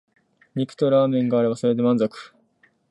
[0.55, 2.33] 肉とラーメンがあればそれで満足